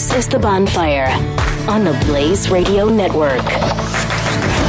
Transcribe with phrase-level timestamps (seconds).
[0.00, 1.08] This is The Bonfire
[1.68, 3.42] on the Blaze Radio Network.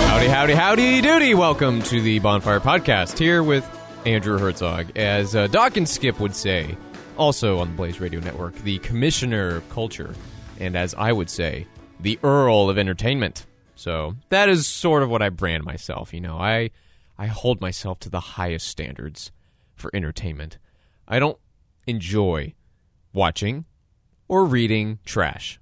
[0.09, 1.33] Howdy, howdy, howdy, doody.
[1.35, 3.65] Welcome to the Bonfire Podcast here with
[4.05, 4.97] Andrew Herzog.
[4.97, 6.75] As uh, Doc and Skip would say,
[7.15, 10.13] also on the Blaze Radio Network, the Commissioner of Culture,
[10.59, 11.65] and as I would say,
[12.01, 13.45] the Earl of Entertainment.
[13.75, 16.13] So that is sort of what I brand myself.
[16.13, 16.71] You know, I
[17.17, 19.31] I hold myself to the highest standards
[19.75, 20.57] for entertainment.
[21.07, 21.37] I don't
[21.87, 22.53] enjoy
[23.13, 23.63] watching
[24.31, 25.59] or reading trash.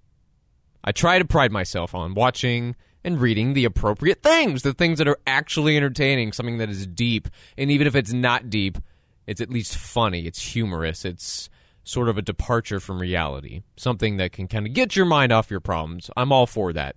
[0.83, 5.07] I try to pride myself on watching and reading the appropriate things, the things that
[5.07, 7.27] are actually entertaining, something that is deep.
[7.57, 8.77] And even if it's not deep,
[9.25, 11.49] it's at least funny, it's humorous, it's
[11.83, 15.49] sort of a departure from reality, something that can kind of get your mind off
[15.49, 16.11] your problems.
[16.15, 16.95] I'm all for that.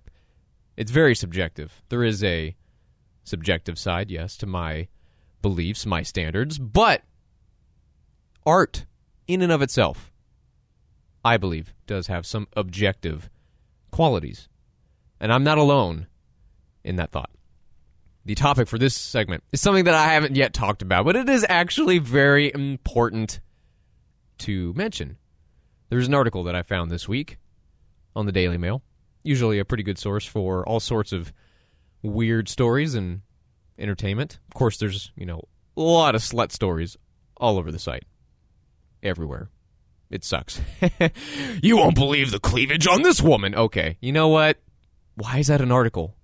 [0.77, 1.81] It's very subjective.
[1.89, 2.55] There is a
[3.23, 4.89] subjective side, yes, to my
[5.41, 7.01] beliefs, my standards, but
[8.45, 8.85] art
[9.27, 10.12] in and of itself
[11.23, 13.29] I believe, does have some objective
[13.91, 14.49] qualities.
[15.19, 16.07] And I'm not alone
[16.83, 17.31] in that thought.
[18.25, 21.29] The topic for this segment is something that I haven't yet talked about, but it
[21.29, 23.41] is actually very important
[24.39, 25.17] to mention.
[25.89, 27.37] There's an article that I found this week
[28.15, 28.81] on the Daily Mail,
[29.23, 31.33] usually a pretty good source for all sorts of
[32.01, 33.21] weird stories and
[33.77, 34.39] entertainment.
[34.47, 35.43] Of course, there's, you know,
[35.75, 36.97] a lot of slut stories
[37.37, 38.05] all over the site,
[39.01, 39.49] everywhere.
[40.13, 40.61] It sucks.
[41.63, 43.55] you won't believe the cleavage on this woman.
[43.55, 44.59] Okay, you know what?
[45.15, 46.15] Why is that an article?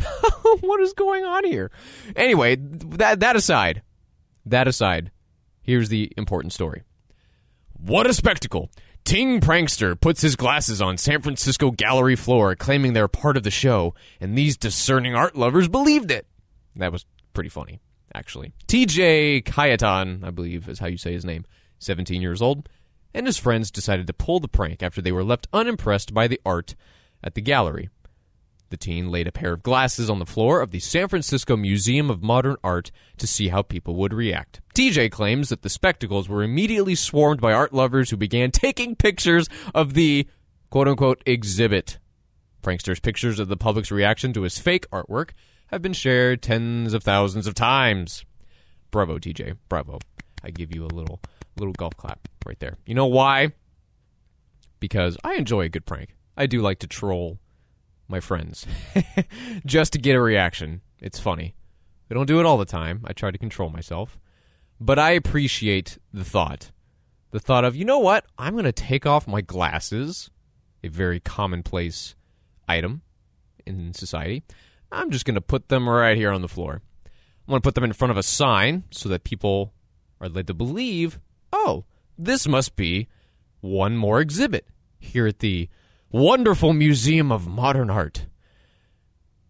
[0.60, 1.70] what is going on here?
[2.16, 3.82] Anyway, that that aside,
[4.46, 5.10] that aside,
[5.60, 6.84] here's the important story.
[7.74, 8.70] What a spectacle!
[9.04, 13.50] Ting prankster puts his glasses on San Francisco gallery floor, claiming they're part of the
[13.50, 16.26] show, and these discerning art lovers believed it.
[16.76, 17.04] That was
[17.34, 17.82] pretty funny,
[18.14, 18.54] actually.
[18.68, 21.44] TJ Khayatan, I believe is how you say his name,
[21.80, 22.66] 17 years old,
[23.14, 26.40] and his friends decided to pull the prank after they were left unimpressed by the
[26.44, 26.74] art
[27.22, 27.88] at the gallery.
[28.70, 32.10] The teen laid a pair of glasses on the floor of the San Francisco Museum
[32.10, 34.60] of Modern Art to see how people would react.
[34.74, 39.48] TJ claims that the spectacles were immediately swarmed by art lovers who began taking pictures
[39.74, 40.26] of the
[40.70, 41.98] quote unquote exhibit.
[42.62, 45.30] Prankster's pictures of the public's reaction to his fake artwork
[45.68, 48.24] have been shared tens of thousands of times.
[48.90, 49.56] Bravo, TJ.
[49.68, 50.00] Bravo.
[50.42, 51.20] I give you a little
[51.56, 52.78] little golf clap right there.
[52.86, 53.52] You know why?
[54.80, 56.14] Because I enjoy a good prank.
[56.36, 57.38] I do like to troll
[58.08, 58.66] my friends
[59.66, 60.82] just to get a reaction.
[60.98, 61.54] It's funny.
[62.10, 63.02] I don't do it all the time.
[63.04, 64.18] I try to control myself.
[64.80, 66.70] But I appreciate the thought.
[67.30, 68.26] The thought of, you know what?
[68.38, 70.30] I'm going to take off my glasses,
[70.82, 72.14] a very commonplace
[72.68, 73.02] item
[73.66, 74.44] in society.
[74.92, 76.82] I'm just going to put them right here on the floor.
[77.04, 79.72] I'm going to put them in front of a sign so that people
[80.20, 81.18] are led to believe
[82.18, 83.08] this must be
[83.60, 84.66] one more exhibit
[84.98, 85.68] here at the
[86.10, 88.26] wonderful Museum of Modern Art.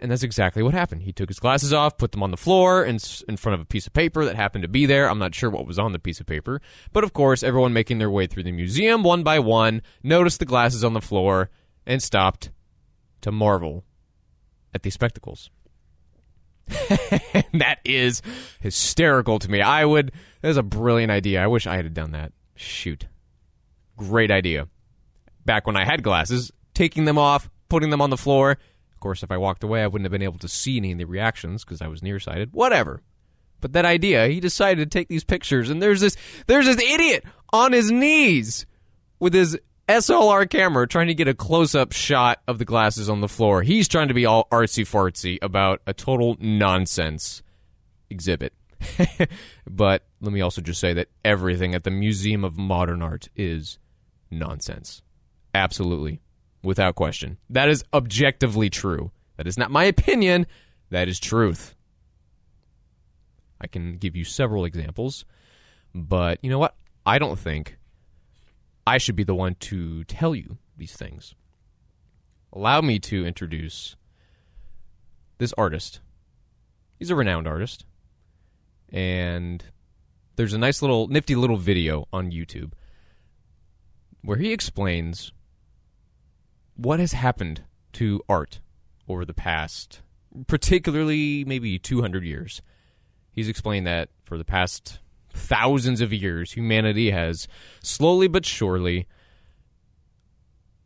[0.01, 1.03] And that's exactly what happened.
[1.03, 2.99] He took his glasses off, put them on the floor in,
[3.29, 5.09] in front of a piece of paper that happened to be there.
[5.09, 6.61] I'm not sure what was on the piece of paper.
[6.93, 10.45] But of course, everyone making their way through the museum one by one noticed the
[10.47, 11.49] glasses on the floor
[11.87, 12.51] and stopped
[13.23, 13.85] to marvel
[14.75, 15.51] at these spectacles.
[16.69, 18.21] that is
[18.61, 19.61] hysterical to me.
[19.61, 20.13] I would.
[20.43, 21.43] That is a brilliant idea.
[21.43, 22.33] I wish I had done that.
[22.55, 23.07] Shoot.
[23.97, 24.69] Great idea.
[25.45, 28.53] Back when I had glasses, taking them off, putting them on the floor.
[28.93, 30.99] Of course, if I walked away, I wouldn't have been able to see any of
[30.99, 32.53] the reactions because I was nearsighted.
[32.53, 33.03] Whatever.
[33.61, 36.17] But that idea, he decided to take these pictures, and there's this
[36.47, 38.67] there's this idiot on his knees
[39.19, 39.59] with his
[39.89, 43.63] SLR camera trying to get a close up shot of the glasses on the floor.
[43.63, 47.43] He's trying to be all artsy fartsy about a total nonsense
[48.11, 48.53] exhibit.
[49.71, 53.79] but let me also just say that everything at the Museum of Modern Art is
[54.31, 55.03] nonsense.
[55.55, 56.21] Absolutely.
[56.63, 57.39] Without question.
[57.51, 59.11] That is objectively true.
[59.37, 60.47] That is not my opinion.
[60.91, 61.75] That is truth.
[63.61, 65.25] I can give you several examples.
[65.95, 66.75] But you know what?
[67.07, 67.77] I don't think
[68.87, 71.35] I should be the one to tell you these things.
[72.53, 73.97] Allow me to introduce
[75.39, 76.01] this artist.
[76.99, 77.85] He's a renowned artist.
[78.95, 79.65] And
[80.37, 82.73] there's a nice little, nifty little video on YouTube
[84.23, 85.33] where he explains
[86.77, 87.65] what has happened
[87.95, 88.61] to art
[89.09, 90.01] over the past,
[90.47, 92.63] particularly maybe 200 years.
[93.33, 95.01] He's explained that for the past
[95.33, 97.49] thousands of years, humanity has
[97.83, 99.09] slowly but surely,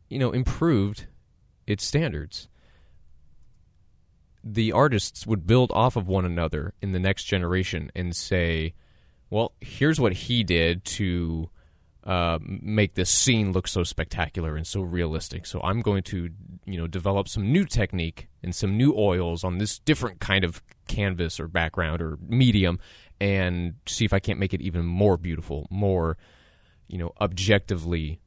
[0.09, 1.05] you know, improved
[1.67, 2.49] its standards.
[4.43, 8.73] The artists would build off of one another in the next generation and say,
[9.29, 11.49] well, here's what he did to
[12.05, 15.45] uh, make this scene look so spectacular and so realistic.
[15.45, 16.29] So I'm going to,
[16.65, 20.63] you know, develop some new technique and some new oils on this different kind of
[20.87, 22.79] canvas or background or medium,
[23.19, 26.17] and see if I can't make it even more beautiful, more,
[26.87, 28.21] you know, objectively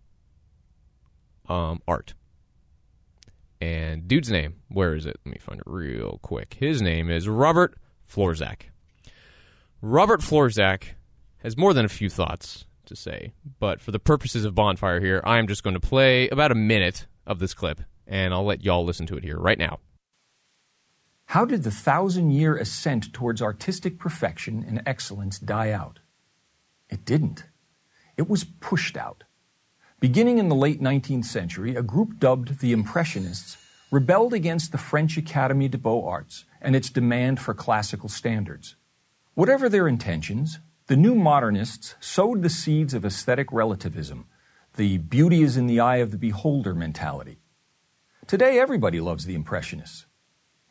[1.49, 2.15] um, art.
[3.63, 5.21] And dude's name, where is it?
[5.25, 6.57] Let me find it real quick.
[6.59, 7.79] His name is Robert
[8.13, 8.63] Florczak.
[9.81, 10.97] Robert Florczak
[11.45, 15.23] has more than a few thoughts to say, but for the purposes of Bonfire here,
[15.25, 18.85] I'm just going to play about a minute of this clip, and I'll let y'all
[18.85, 19.79] listen to it here right now.
[21.27, 26.01] How did the thousand year ascent towards artistic perfection and excellence die out?
[26.91, 27.45] It didn't.
[28.17, 29.23] It was pushed out.
[30.03, 33.57] Beginning in the late 19th century, a group dubbed the Impressionists
[33.93, 38.75] rebelled against the French Académie des Beaux-Arts and its demand for classical standards.
[39.35, 40.59] Whatever their intentions,
[40.89, 44.27] the new modernists sowed the seeds of aesthetic relativism,
[44.75, 47.39] the beauty is in the eye of the beholder mentality.
[48.27, 50.07] Today, everybody loves the Impressionists.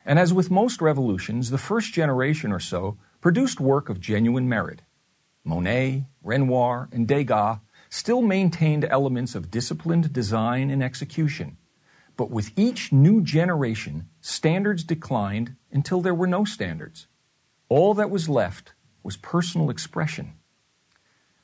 [0.06, 4.82] And as with most revolutions, the first generation or so produced work of genuine merit.
[5.46, 7.60] Monet, Renoir, and Degas
[7.92, 11.58] still maintained elements of disciplined design and execution.
[12.16, 17.08] But with each new generation, standards declined until there were no standards.
[17.68, 18.74] All that was left
[19.04, 20.34] was personal expression.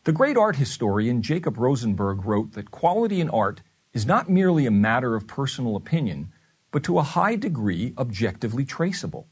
[0.06, 3.62] The great art historian Jacob Rosenberg wrote that quality in art
[3.94, 6.32] is not merely a matter of personal opinion,
[6.72, 9.28] but to a high degree objectively traceable.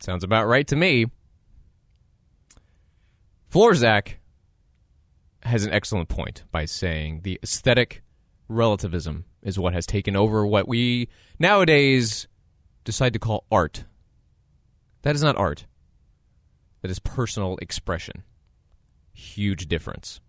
[0.00, 1.06] Sounds about right to me.
[3.50, 4.17] Florczak
[5.42, 8.02] has an excellent point by saying the aesthetic
[8.48, 11.08] relativism is what has taken over what we
[11.38, 12.26] nowadays
[12.84, 13.84] decide to call art.
[15.02, 15.66] That is not art.
[16.82, 18.22] That is personal expression.
[19.12, 20.20] Huge difference.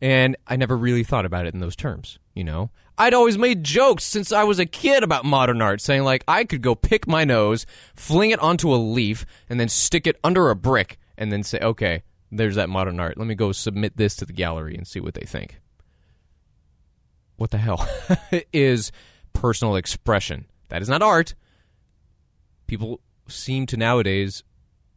[0.00, 2.70] And I never really thought about it in those terms, you know?
[2.98, 6.44] I'd always made jokes since I was a kid about modern art, saying, like, I
[6.44, 10.50] could go pick my nose, fling it onto a leaf, and then stick it under
[10.50, 13.18] a brick, and then say, okay, there's that modern art.
[13.18, 15.60] Let me go submit this to the gallery and see what they think.
[17.36, 17.86] What the hell
[18.52, 18.92] is
[19.32, 20.46] personal expression?
[20.68, 21.34] That is not art.
[22.66, 24.42] People seem to nowadays,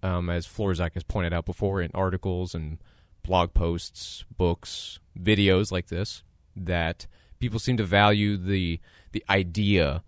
[0.01, 2.79] um, as Florczak has pointed out before in articles and
[3.23, 6.23] blog posts, books, videos like this,
[6.55, 7.05] that
[7.39, 8.79] people seem to value the
[9.11, 10.03] the idea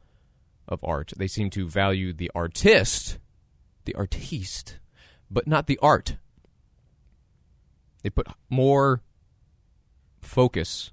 [0.67, 1.13] of art.
[1.17, 3.19] They seem to value the artist,
[3.85, 4.79] the artiste,
[5.29, 6.17] but not the art.
[8.01, 9.01] They put more
[10.21, 10.91] focus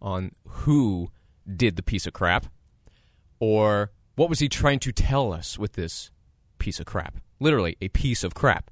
[0.00, 1.10] on who
[1.56, 2.46] did the piece of crap
[3.40, 6.10] or what was he trying to tell us with this
[6.58, 7.18] piece of crap.
[7.40, 8.70] Literally, a piece of crap.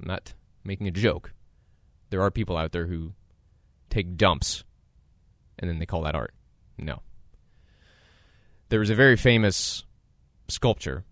[0.00, 0.34] I'm not
[0.64, 1.32] making a joke.
[2.10, 3.12] There are people out there who
[3.88, 4.64] take dumps
[5.58, 6.34] and then they call that art.
[6.78, 7.02] No.
[8.70, 9.84] There was a very famous
[10.48, 11.04] sculpture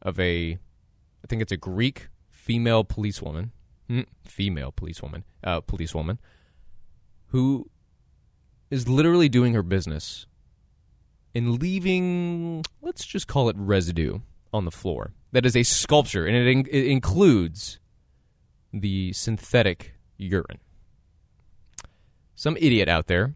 [0.00, 3.52] of a, I think it's a Greek female policewoman,
[4.24, 6.18] female policewoman, uh, policewoman,
[7.28, 7.68] who
[8.70, 10.26] is literally doing her business
[11.34, 14.20] and leaving, let's just call it residue
[14.52, 15.12] on the floor.
[15.32, 17.78] That is a sculpture, and it, in- it includes
[18.72, 20.60] the synthetic urine.
[22.34, 23.34] Some idiot out there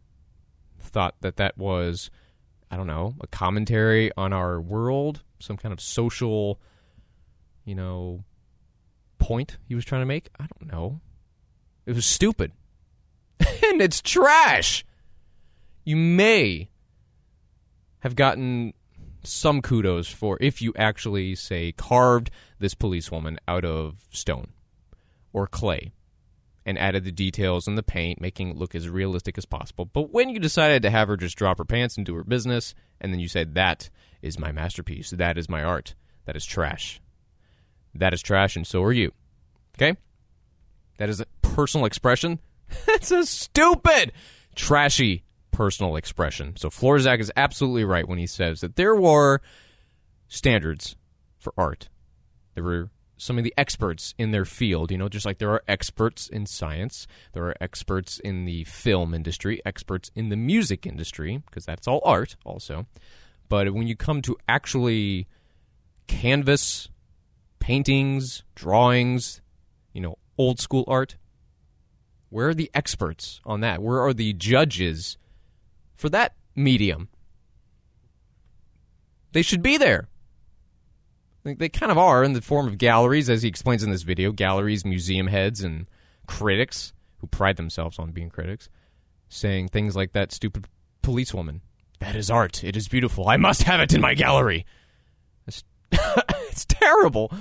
[0.78, 2.11] thought that that was,
[2.71, 6.61] I don't know, a commentary on our world, some kind of social,
[7.64, 8.25] you know,
[9.21, 10.31] point he was trying to make.
[10.39, 11.00] I don't know.
[11.87, 12.53] It was stupid.
[13.41, 14.85] and it's trash.
[15.85, 16.71] You may
[18.00, 18.73] have gotten
[19.23, 24.49] some kudos for if you actually say carved this policewoman out of stone
[25.33, 25.93] or clay
[26.65, 29.87] and added the details and the paint, making it look as realistic as possible.
[29.87, 32.75] But when you decided to have her just drop her pants and do her business,
[33.00, 33.91] and then you said, That
[34.23, 35.95] is my masterpiece, that is my art,
[36.27, 37.00] that is trash.
[37.94, 39.12] That is trash, and so are you.
[39.76, 39.97] Okay?
[40.99, 42.38] That is a personal expression.
[42.87, 44.12] That's a stupid,
[44.54, 46.56] trashy personal expression.
[46.56, 49.40] So Florczak is absolutely right when he says that there were
[50.28, 50.97] standards
[51.38, 51.88] for art.
[52.54, 55.62] There were some of the experts in their field, you know, just like there are
[55.68, 61.42] experts in science, there are experts in the film industry, experts in the music industry,
[61.47, 62.87] because that's all art also.
[63.49, 65.26] But when you come to actually
[66.06, 66.88] canvas,
[67.61, 69.40] paintings, drawings,
[69.93, 71.17] you know, old school art,
[72.31, 73.83] where are the experts on that?
[73.83, 75.19] Where are the judges
[75.95, 77.09] for that medium?
[79.33, 80.09] They should be there.
[81.45, 84.31] They kind of are in the form of galleries, as he explains in this video
[84.31, 85.87] galleries, museum heads, and
[86.26, 88.69] critics who pride themselves on being critics,
[89.29, 90.67] saying things like that stupid
[91.02, 91.62] policewoman.
[92.00, 92.62] That is art.
[92.62, 93.29] It is beautiful.
[93.29, 94.67] I must have it in my gallery.
[96.61, 97.33] It's, terrible.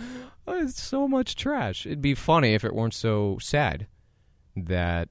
[0.48, 1.86] Uh, it's so much trash.
[1.86, 3.88] It'd be funny if it weren't so sad
[4.56, 5.10] that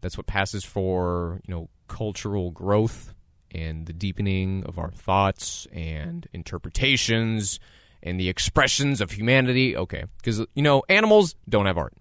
[0.00, 3.14] that's what passes for, you know, cultural growth
[3.50, 7.58] and the deepening of our thoughts and interpretations
[8.02, 9.76] and the expressions of humanity.
[9.76, 11.94] Okay, because you know animals don't have art;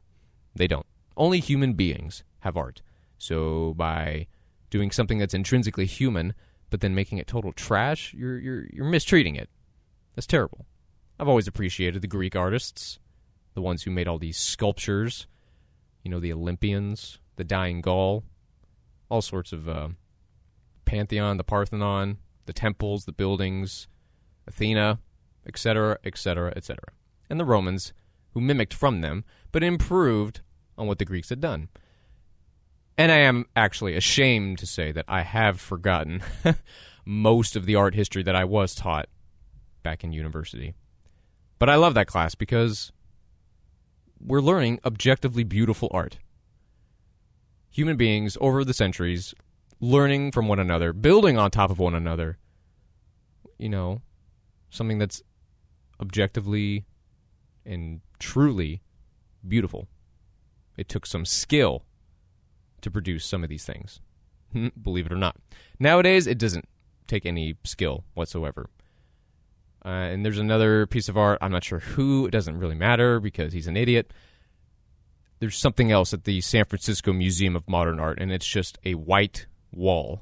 [0.55, 0.85] they don't.
[1.15, 2.81] Only human beings have art.
[3.17, 4.27] So by
[4.69, 6.33] doing something that's intrinsically human,
[6.69, 9.49] but then making it total trash, you're you're you're mistreating it.
[10.15, 10.65] That's terrible.
[11.19, 12.99] I've always appreciated the Greek artists,
[13.53, 15.27] the ones who made all these sculptures.
[16.03, 18.23] You know, the Olympians, the Dying Gaul,
[19.09, 19.89] all sorts of uh,
[20.83, 23.87] Pantheon, the Parthenon, the temples, the buildings,
[24.47, 24.99] Athena,
[25.47, 26.79] etc., etc., etc.
[27.29, 27.93] And the Romans,
[28.31, 30.41] who mimicked from them, but improved
[30.77, 31.69] on what the Greeks had done.
[32.97, 36.21] And I am actually ashamed to say that I have forgotten
[37.05, 39.07] most of the art history that I was taught
[39.83, 40.75] back in university.
[41.59, 42.91] But I love that class because
[44.19, 46.17] we're learning objectively beautiful art.
[47.69, 49.33] Human beings over the centuries
[49.79, 52.37] learning from one another, building on top of one another.
[53.57, 54.01] You know,
[54.69, 55.21] something that's
[55.99, 56.85] objectively
[57.65, 58.81] and truly
[59.47, 59.87] beautiful.
[60.77, 61.85] It took some skill
[62.81, 64.01] to produce some of these things,
[64.81, 65.37] believe it or not.
[65.79, 66.67] Nowadays, it doesn't
[67.07, 68.69] take any skill whatsoever.
[69.85, 71.37] Uh, and there's another piece of art.
[71.41, 72.25] I'm not sure who.
[72.25, 74.11] It doesn't really matter because he's an idiot.
[75.39, 78.95] There's something else at the San Francisco Museum of Modern Art, and it's just a
[78.95, 80.21] white wall.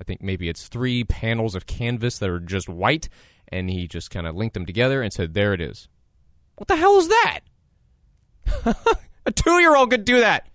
[0.00, 3.08] I think maybe it's three panels of canvas that are just white,
[3.48, 5.88] and he just kind of linked them together and said, "There it is."
[6.56, 7.40] What the hell is that?
[9.26, 10.48] a two-year-old could do that.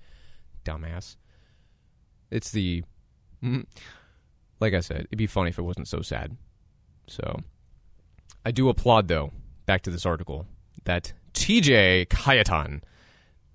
[0.64, 1.18] Dumbass.
[2.30, 2.84] It's the,
[3.44, 3.66] mm,
[4.60, 6.38] like I said, it'd be funny if it wasn't so sad.
[7.08, 7.42] So,
[8.48, 9.34] I do applaud though.
[9.66, 10.48] Back to this article
[10.86, 12.06] that T.J.
[12.10, 12.82] Khayatan,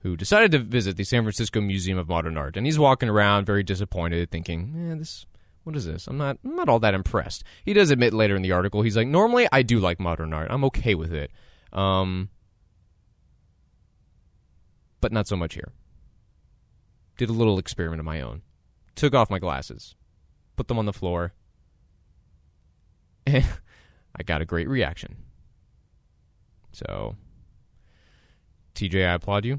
[0.01, 3.47] who decided to visit the San Francisco Museum of Modern Art, and he's walking around
[3.47, 5.25] very disappointed, thinking, "Eh, this
[5.65, 6.07] what is this?
[6.09, 7.43] I'm not I'm not all that impressed.
[7.65, 10.49] He does admit later in the article, he's like, normally I do like modern art.
[10.51, 11.31] I'm okay with it.
[11.73, 12.29] Um,
[15.01, 15.73] but not so much here.
[17.17, 18.43] Did a little experiment of my own.
[18.95, 19.95] Took off my glasses,
[20.55, 21.33] put them on the floor,
[24.23, 25.17] I got a great reaction.
[26.71, 27.17] So,
[28.77, 29.59] TJ, I applaud you.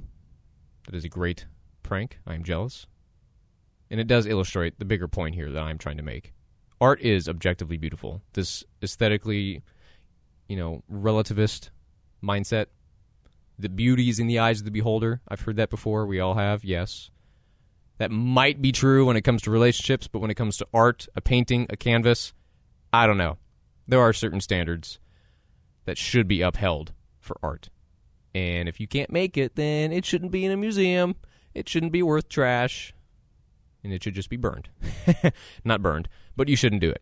[0.86, 1.48] That is a great
[1.84, 2.20] prank.
[2.26, 2.88] I am jealous.
[3.92, 6.32] And it does illustrate the bigger point here that I'm trying to make.
[6.80, 8.22] Art is objectively beautiful.
[8.32, 9.64] This aesthetically,
[10.48, 11.70] you know, relativist
[12.24, 12.68] mindset.
[13.60, 15.20] The beauty is in the eyes of the beholder.
[15.28, 16.06] I've heard that before.
[16.06, 17.12] We all have, yes.
[17.98, 21.10] That might be true when it comes to relationships, but when it comes to art,
[21.18, 22.32] a painting, a canvas,
[22.94, 23.40] I don't know.
[23.88, 25.00] There are certain standards
[25.86, 27.70] that should be upheld for art.
[28.34, 31.16] And if you can't make it, then it shouldn't be in a museum.
[31.54, 32.94] It shouldn't be worth trash
[33.84, 34.70] and it should just be burned.
[35.66, 37.02] Not burned, but you shouldn't do it.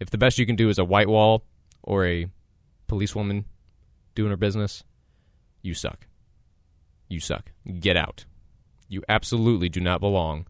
[0.00, 1.44] If the best you can do is a white wall
[1.82, 2.26] or a
[2.88, 3.44] policewoman
[4.14, 4.84] doing her business,
[5.62, 6.06] you suck.
[7.08, 7.52] You suck.
[7.80, 8.24] Get out.
[8.88, 10.46] You absolutely do not belong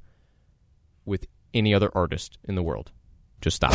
[1.04, 2.92] with any other artist in the world.
[3.46, 3.70] Just stop.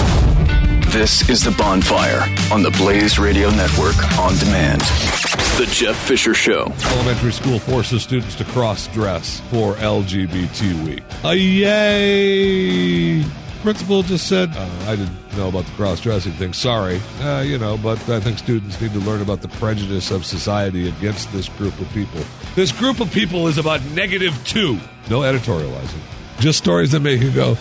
[0.92, 4.82] This is The Bonfire on the Blaze Radio Network on demand.
[4.82, 6.74] The Jeff Fisher Show.
[6.88, 11.02] Elementary school forces students to cross dress for LGBT week.
[11.24, 13.24] Uh, yay!
[13.62, 16.52] Principal just said, uh, I didn't know about the cross dressing thing.
[16.52, 17.00] Sorry.
[17.22, 20.90] Uh, you know, but I think students need to learn about the prejudice of society
[20.90, 22.20] against this group of people.
[22.56, 24.82] This group of people is about negative two.
[25.10, 26.02] No editorializing.
[26.42, 27.54] Just stories that make you go,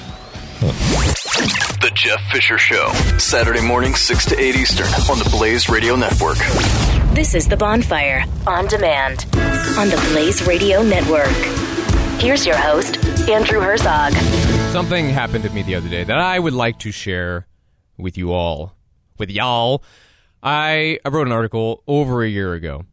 [0.61, 0.90] The
[2.03, 2.89] Jeff Fisher Show.
[3.19, 6.39] Saturday morning, 6 to 8 Eastern on the Blaze Radio Network.
[7.15, 9.27] This is The Bonfire on demand
[9.77, 11.29] on the Blaze Radio Network.
[12.19, 12.97] Here's your host,
[13.29, 14.15] Andrew Herzog.
[14.73, 17.47] Something happened to me the other day that I would like to share
[17.99, 18.75] with you all.
[19.19, 19.85] With y'all.
[20.43, 22.87] I, I wrote an article over a year ago,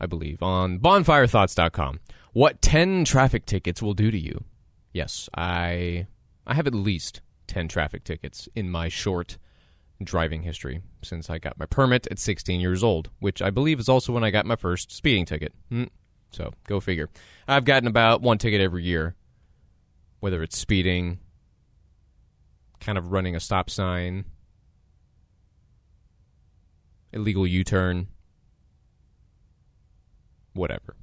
[0.00, 2.00] I believe, on bonfirethoughts.com.
[2.32, 4.44] What 10 traffic tickets will do to you.
[4.94, 6.06] Yes, I
[6.46, 9.38] I have at least 10 traffic tickets in my short
[10.02, 13.88] driving history since I got my permit at 16 years old, which I believe is
[13.88, 15.54] also when I got my first speeding ticket.
[15.70, 15.84] Hmm.
[16.30, 17.08] So, go figure.
[17.48, 19.14] I've gotten about one ticket every year
[20.20, 21.18] whether it's speeding,
[22.80, 24.24] kind of running a stop sign,
[27.12, 28.08] illegal U turn,
[30.52, 30.96] whatever.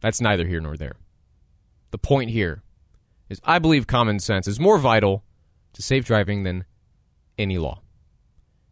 [0.00, 0.96] That's neither here nor there.
[1.90, 2.62] The point here
[3.28, 5.24] is I believe common sense is more vital
[5.80, 6.64] to safe driving than
[7.38, 7.80] any law.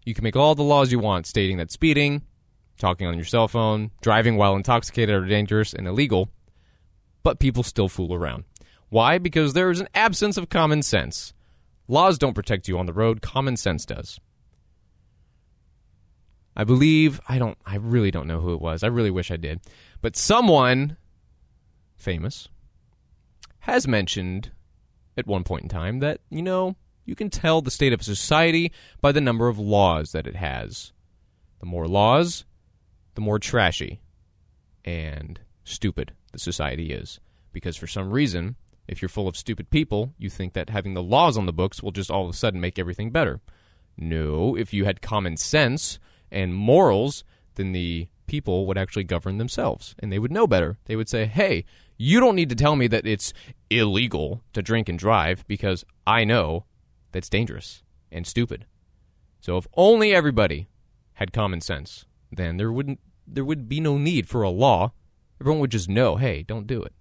[0.04, 2.22] You can make all the laws you want stating that speeding,
[2.78, 6.30] talking on your cell phone, driving while intoxicated are dangerous and illegal,
[7.22, 8.44] but people still fool around.
[8.90, 9.18] Why?
[9.18, 11.34] Because there is an absence of common sense.
[11.88, 14.20] Laws don't protect you on the road, common sense does.
[16.56, 18.82] I believe, I don't, I really don't know who it was.
[18.82, 19.60] I really wish I did.
[20.00, 20.96] But someone
[21.96, 22.48] famous
[23.60, 24.50] has mentioned
[25.16, 26.76] at one point in time that, you know,
[27.08, 30.36] you can tell the state of a society by the number of laws that it
[30.36, 30.92] has.
[31.58, 32.44] The more laws,
[33.14, 34.02] the more trashy
[34.84, 37.18] and stupid the society is.
[37.50, 41.02] Because for some reason, if you're full of stupid people, you think that having the
[41.02, 43.40] laws on the books will just all of a sudden make everything better.
[43.96, 45.98] No, if you had common sense
[46.30, 47.24] and morals,
[47.54, 50.76] then the people would actually govern themselves and they would know better.
[50.84, 51.64] They would say, hey,
[51.96, 53.32] you don't need to tell me that it's
[53.70, 56.66] illegal to drink and drive because I know
[57.12, 58.66] that's dangerous and stupid.
[59.40, 60.68] So if only everybody
[61.14, 64.92] had common sense, then there wouldn't there would be no need for a law.
[65.40, 66.92] Everyone would just know, hey, don't do it.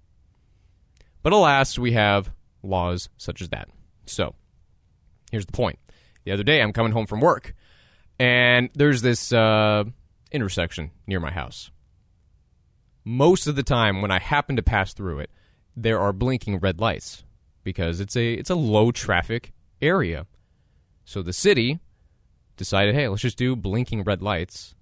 [1.24, 3.70] But alas, we have laws such as that.
[4.06, 4.36] So,
[5.32, 5.80] here's the point.
[6.26, 7.56] The other day, I'm coming home from work,
[8.20, 9.86] and there's this uh,
[10.32, 11.72] intersection near my house.
[13.06, 15.32] Most of the time, when I happen to pass through it,
[15.76, 17.24] there are blinking red lights
[17.64, 20.26] because it's a it's a low traffic area.
[21.06, 21.80] So the city
[22.56, 24.76] decided, hey, let's just do blinking red lights.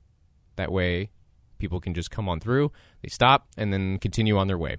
[0.56, 1.10] That way,
[1.58, 2.72] people can just come on through.
[3.02, 4.78] They stop and then continue on their way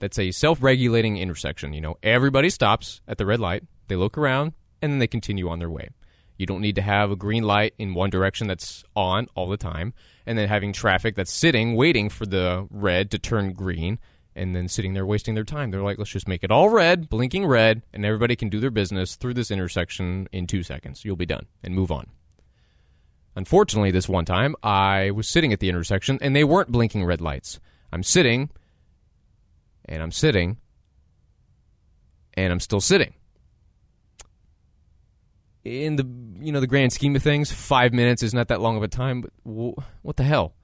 [0.00, 1.72] that's a self-regulating intersection.
[1.72, 5.48] You know, everybody stops at the red light, they look around, and then they continue
[5.48, 5.90] on their way.
[6.36, 9.58] You don't need to have a green light in one direction that's on all the
[9.58, 9.92] time,
[10.26, 13.98] and then having traffic that's sitting waiting for the red to turn green,
[14.40, 15.70] and then sitting there wasting their time.
[15.70, 18.70] They're like, let's just make it all red, blinking red, and everybody can do their
[18.70, 21.04] business through this intersection in two seconds.
[21.04, 22.06] You'll be done and move on.
[23.36, 27.20] Unfortunately, this one time, I was sitting at the intersection and they weren't blinking red
[27.20, 27.60] lights.
[27.92, 28.48] I'm sitting
[29.84, 30.56] and I'm sitting,
[32.32, 33.12] and I'm still sitting.
[35.64, 36.06] In the
[36.40, 38.88] you know the grand scheme of things, five minutes is not that long of a
[38.88, 39.20] time.
[39.20, 39.32] But
[40.00, 40.54] what the hell?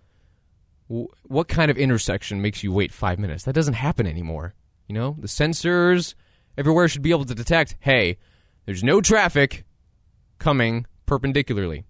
[0.88, 3.44] What kind of intersection makes you wait five minutes?
[3.44, 4.54] That doesn't happen anymore.
[4.86, 6.14] You know the sensors
[6.56, 7.76] everywhere should be able to detect.
[7.80, 8.18] Hey,
[8.66, 9.64] there's no traffic
[10.38, 11.84] coming perpendicularly.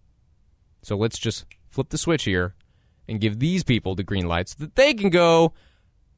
[0.83, 2.55] So let's just flip the switch here
[3.09, 5.53] and give these people the green lights so that they can go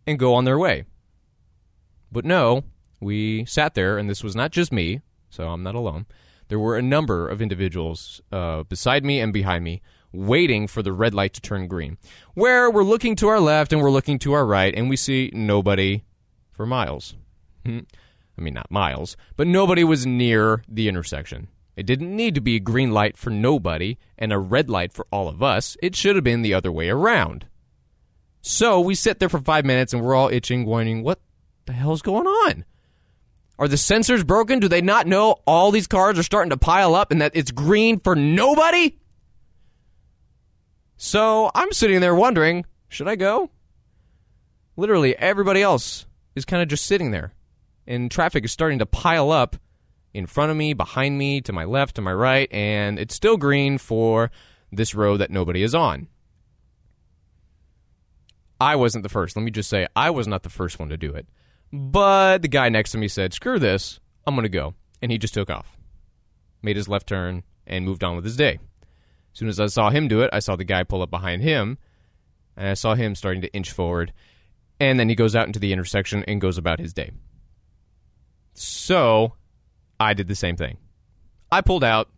[0.07, 0.85] and go on their way.
[2.11, 2.65] But no,
[3.01, 6.07] we sat there, and this was not just me, so I'm not alone.
[6.49, 10.93] There were a number of individuals uh, beside me and behind me waiting for the
[10.93, 11.99] red light to turn green,
[12.35, 15.31] where we're looking to our left and we're looking to our right, and we see
[15.35, 16.03] nobody
[16.53, 17.15] for miles.
[17.65, 17.81] Hmm.
[18.37, 21.49] I mean, not miles, but nobody was near the intersection.
[21.77, 25.07] It didn't need to be a green light for nobody and a red light for
[25.13, 25.77] all of us.
[25.83, 27.47] It should have been the other way around.
[28.41, 31.21] So we sit there for five minutes and we're all itching, wondering what
[31.67, 32.65] the hell's going on?
[33.59, 34.59] Are the sensors broken?
[34.59, 37.51] Do they not know all these cars are starting to pile up and that it's
[37.51, 38.98] green for nobody?
[41.01, 43.51] So I'm sitting there wondering, should I go?
[44.77, 47.35] Literally, everybody else is kind of just sitting there,
[47.87, 49.57] and traffic is starting to pile up
[50.13, 53.37] in front of me, behind me, to my left, to my right, and it's still
[53.37, 54.33] green for
[54.73, 56.09] this road that nobody is on.
[58.61, 59.37] I wasn't the first.
[59.37, 61.29] Let me just say, I was not the first one to do it.
[61.73, 64.75] But the guy next to me said, screw this, I'm going to go.
[65.01, 65.77] And he just took off,
[66.61, 68.59] made his left turn, and moved on with his day.
[69.39, 71.43] As soon as I saw him do it, I saw the guy pull up behind
[71.43, 71.79] him,
[72.57, 74.13] and I saw him starting to inch forward.
[74.81, 77.13] And then he goes out into the intersection and goes about his day.
[78.53, 79.35] So
[80.01, 80.79] I did the same thing.
[81.53, 82.11] I pulled out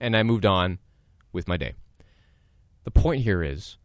[0.00, 0.78] and I moved on
[1.32, 1.72] with my day.
[2.84, 3.78] The point here is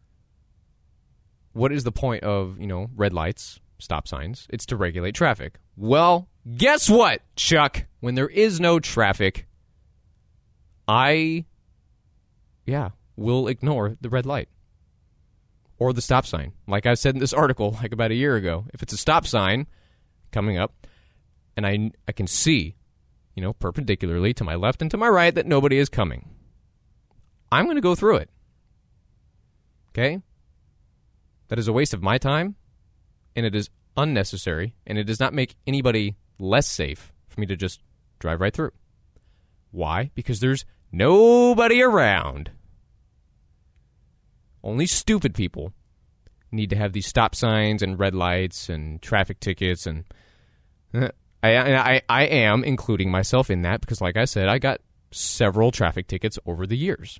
[1.53, 4.47] what is the point of, you know, red lights, stop signs.
[4.49, 5.59] It's to regulate traffic.
[5.77, 6.27] Well,
[6.57, 7.85] guess what, Chuck?
[8.01, 9.47] When there is no traffic,
[10.89, 11.45] I,
[12.65, 14.49] yeah, will ignore the red light
[15.77, 16.53] or the stop sign.
[16.67, 19.25] Like I said in this article, like about a year ago, if it's a stop
[19.25, 19.67] sign
[20.31, 20.87] coming up,
[21.57, 22.75] and I I can see,
[23.35, 26.29] you know, perpendicularly to my left and to my right that nobody is coming,
[27.51, 28.29] I'm going to go through it.
[29.89, 30.21] Okay,
[31.49, 32.55] that is a waste of my time,
[33.35, 37.55] and it is unnecessary, and it does not make anybody less safe for me to
[37.55, 37.81] just
[38.19, 38.71] drive right through.
[39.71, 40.11] Why?
[40.15, 42.51] Because there's nobody around.
[44.63, 45.73] Only stupid people
[46.51, 50.03] need to have these stop signs and red lights and traffic tickets and
[50.93, 51.11] I,
[51.43, 56.07] I I am including myself in that because like I said I got several traffic
[56.07, 57.19] tickets over the years.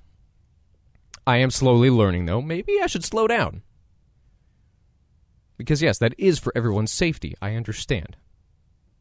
[1.26, 3.62] I am slowly learning though maybe I should slow down.
[5.56, 7.34] Because yes, that is for everyone's safety.
[7.40, 8.16] I understand.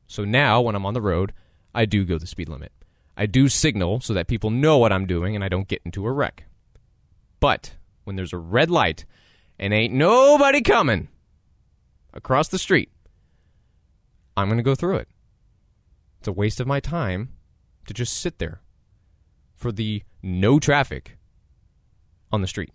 [0.07, 1.33] So now when I'm on the road,
[1.73, 2.71] I do go the speed limit.
[3.21, 6.07] I do signal so that people know what I'm doing and I don't get into
[6.07, 6.45] a wreck.
[7.39, 9.05] But when there's a red light
[9.59, 11.07] and ain't nobody coming
[12.15, 12.89] across the street,
[14.35, 15.07] I'm going to go through it.
[16.17, 17.29] It's a waste of my time
[17.85, 18.59] to just sit there
[19.55, 21.19] for the no traffic
[22.31, 22.71] on the street.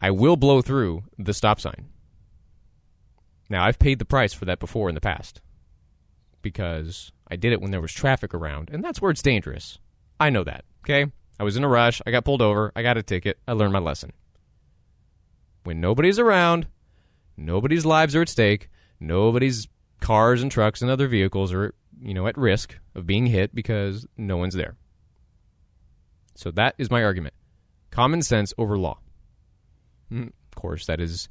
[0.00, 1.88] I will blow through the stop sign.
[3.50, 5.40] Now, I've paid the price for that before in the past
[6.42, 9.78] because I did it when there was traffic around, and that's where it's dangerous.
[10.20, 11.10] I know that, okay?
[11.38, 12.02] I was in a rush.
[12.06, 12.72] I got pulled over.
[12.74, 13.38] I got a ticket.
[13.46, 14.12] I learned my lesson.
[15.64, 16.66] When nobody's around,
[17.36, 19.68] nobody's lives are at stake, nobody's
[20.00, 24.06] cars and trucks and other vehicles are, you know, at risk of being hit because
[24.16, 24.76] no one's there.
[26.34, 27.34] So that is my argument.
[27.90, 28.98] Common sense over law.
[30.12, 31.28] Mm, of course, that is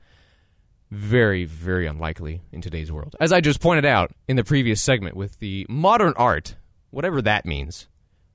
[0.90, 3.16] very, very unlikely in today's world.
[3.20, 6.56] As I just pointed out in the previous segment with the modern art,
[6.92, 7.88] whatever that means,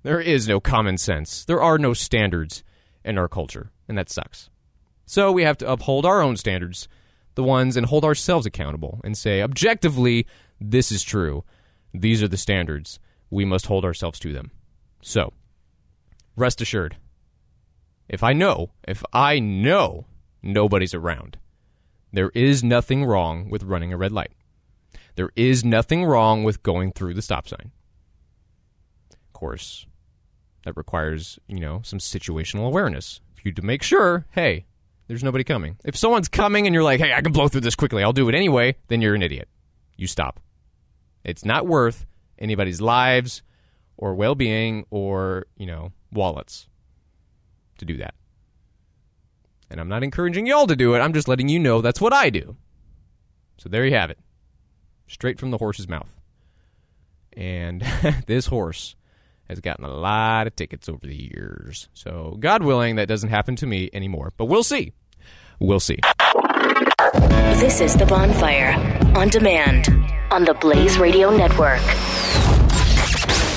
[0.02, 1.44] there is no common sense.
[1.44, 2.62] There are no standards
[3.04, 4.50] in our culture, and that sucks.
[5.06, 6.88] So we have to uphold our own standards,
[7.34, 10.26] the ones, and hold ourselves accountable and say, objectively,
[10.60, 11.44] this is true.
[11.94, 12.98] These are the standards.
[13.30, 14.50] We must hold ourselves to them.
[15.00, 15.32] So,
[16.36, 16.96] rest assured,
[18.08, 20.06] if I know, if I know
[20.42, 21.38] nobody's around,
[22.12, 24.32] there is nothing wrong with running a red light.
[25.14, 27.70] There is nothing wrong with going through the stop sign.
[29.12, 29.86] Of course,
[30.64, 34.66] that requires, you know, some situational awareness for you to make sure, hey,
[35.08, 35.76] there's nobody coming.
[35.84, 38.28] If someone's coming and you're like, hey, I can blow through this quickly, I'll do
[38.28, 39.48] it anyway, then you're an idiot.
[39.96, 40.40] You stop.
[41.24, 42.06] It's not worth
[42.38, 43.42] anybody's lives
[43.96, 46.68] or well being or, you know, wallets
[47.78, 48.14] to do that.
[49.72, 51.00] And I'm not encouraging y'all to do it.
[51.00, 52.56] I'm just letting you know that's what I do.
[53.56, 54.18] So there you have it.
[55.08, 56.10] Straight from the horse's mouth.
[57.32, 57.82] And
[58.26, 58.96] this horse
[59.48, 61.88] has gotten a lot of tickets over the years.
[61.94, 64.32] So, God willing, that doesn't happen to me anymore.
[64.36, 64.92] But we'll see.
[65.58, 65.98] We'll see.
[67.58, 68.74] This is The Bonfire
[69.16, 69.88] on demand
[70.30, 71.80] on the Blaze Radio Network.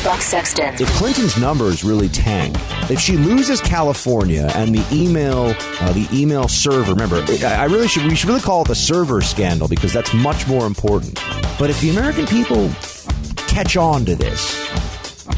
[0.06, 0.76] Buck Sexton.
[0.76, 2.56] If Clinton's numbers really tank,
[2.92, 7.88] if she loses California and the email, uh, the email server, remember, I I really
[7.88, 11.16] should we should really call it the server scandal because that's much more important.
[11.58, 12.70] But if the American people
[13.48, 14.70] catch on to this,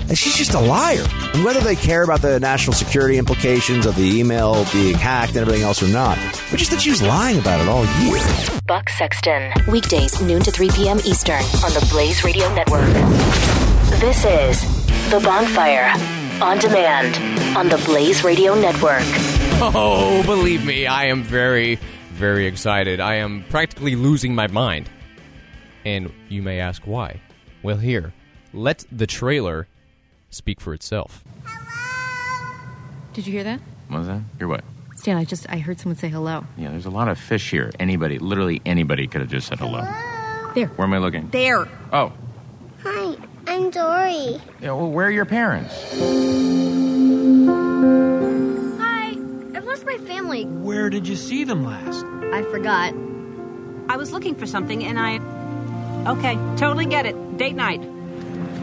[0.09, 1.05] and she's just a liar.
[1.33, 5.39] And whether they care about the national security implications of the email being hacked and
[5.39, 6.17] everything else or not,
[6.51, 8.21] but just that she was lying about it all year.
[8.67, 9.53] Buck Sexton.
[9.69, 10.99] Weekdays, noon to 3 p.m.
[11.05, 13.66] Eastern on the Blaze Radio Network.
[13.99, 14.61] This is
[15.09, 15.91] The Bonfire
[16.43, 17.15] on demand
[17.57, 19.01] on the Blaze Radio Network.
[19.59, 21.79] Oh, believe me, I am very,
[22.11, 22.99] very excited.
[22.99, 24.89] I am practically losing my mind.
[25.83, 27.21] And you may ask why.
[27.63, 28.13] Well, here,
[28.53, 29.67] let the trailer
[30.29, 31.23] speak for itself.
[31.45, 32.67] Hello?
[33.13, 33.59] Did you hear that?
[33.87, 34.21] What was that?
[34.37, 34.63] Hear what?
[34.95, 36.45] Stan, I just I heard someone say hello.
[36.55, 37.71] Yeah, there's a lot of fish here.
[37.79, 39.81] Anybody, literally anybody, could have just said hello.
[40.53, 40.67] There.
[40.67, 41.29] Where am I looking?
[41.29, 41.67] There.
[41.91, 42.13] Oh,
[42.83, 44.39] Hi, I'm Dory.
[44.61, 44.71] yeah.
[44.71, 45.73] Well, where are your parents?
[48.79, 49.09] Hi,
[49.55, 50.45] I've lost my family.
[50.45, 52.03] Where did you see them last?
[52.33, 52.93] I forgot.
[53.89, 55.19] I was looking for something and I.
[56.11, 57.37] Okay, totally get it.
[57.37, 57.81] Date night.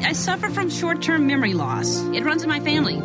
[0.02, 2.00] I suffer from short term memory loss.
[2.14, 2.96] It runs in my family.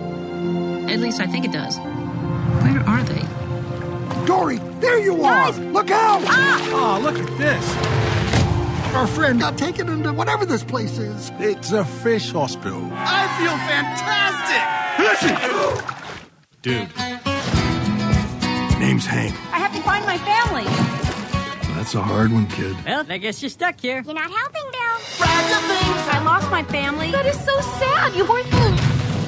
[0.93, 1.77] At least I think it does.
[1.77, 4.25] Where are they?
[4.25, 5.51] Dory, there you are!
[5.53, 6.21] Look out!
[6.25, 6.97] Ah!
[6.99, 7.98] Oh, look at this.
[8.95, 11.31] Our friend got taken into whatever this place is.
[11.39, 12.89] It's a fish hospital.
[12.93, 14.63] I feel fantastic!
[14.99, 15.35] Listen!
[16.61, 16.89] Dude.
[18.79, 19.33] Name's Hank.
[19.53, 20.65] I have to find my family.
[21.75, 22.75] That's a hard one, kid.
[22.85, 24.01] Well, I guess you're stuck here.
[24.05, 24.97] You're not helping, Bill.
[25.21, 27.11] I lost my family.
[27.11, 28.15] That is so sad.
[28.15, 28.49] You weren't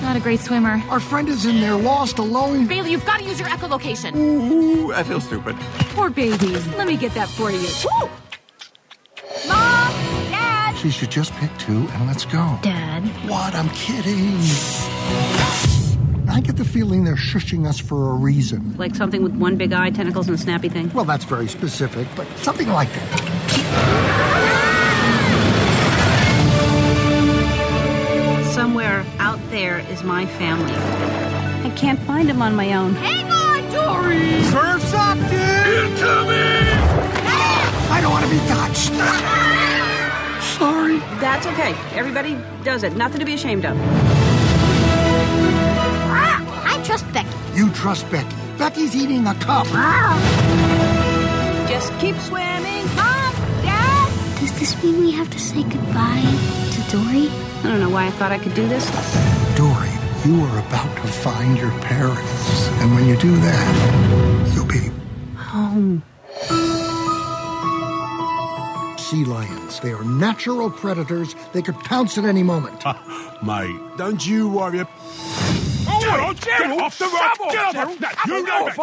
[0.02, 0.82] not a great swimmer.
[0.90, 2.68] Our friend is in there, lost, alone.
[2.68, 4.16] Bailey, you've got to use your echolocation.
[4.16, 5.56] Ooh, I feel stupid.
[5.96, 6.68] Poor babies.
[6.76, 7.68] Let me get that for you.
[7.86, 8.10] Woo!
[10.82, 10.94] Mom, Dad.
[10.94, 12.58] She should just pick two and let's go.
[12.62, 13.04] Dad.
[13.30, 13.54] What?
[13.56, 14.40] I'm kidding.
[16.30, 18.76] I get the feeling they're shushing us for a reason.
[18.78, 20.92] Like something with one big eye, tentacles, and a snappy thing.
[20.94, 23.20] Well, that's very specific, but something like that.
[28.54, 30.74] Somewhere out there is my family.
[30.74, 32.96] I can't find them on my own.
[32.96, 34.44] Hang on, Dory!
[34.44, 35.92] Surf's up, dude!
[35.92, 36.82] Incoming!
[37.94, 39.48] I don't want to be touched.
[40.62, 41.00] Sorry.
[41.20, 41.74] That's okay.
[41.98, 42.96] Everybody does it.
[42.96, 43.76] Nothing to be ashamed of.
[46.14, 46.38] Ah,
[46.72, 47.36] I trust Becky.
[47.56, 48.36] You trust Becky.
[48.60, 49.66] Becky's eating a cup.
[51.68, 52.86] Just keep swimming.
[52.96, 53.34] Mom,
[53.66, 54.40] Dad.
[54.40, 56.22] Does this mean we have to say goodbye
[56.74, 57.28] to Dory?
[57.64, 58.86] I don't know why I thought I could do this.
[59.58, 59.90] Dory,
[60.26, 62.68] you are about to find your parents.
[62.82, 64.92] And when you do that, you'll be
[65.38, 66.04] Home.
[69.12, 69.82] Sea lions.
[69.82, 71.36] They are natural predators.
[71.52, 72.82] They could pounce at any moment.
[73.44, 74.86] Mate, don't you worry.
[76.00, 77.74] Gerald, Gerald, off the shove rock, off, Gerald.
[77.74, 78.00] Gerald.
[78.26, 78.80] You you know know if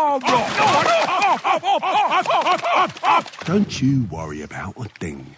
[3.16, 3.40] I'm.
[3.46, 5.34] Don't you worry about a thing.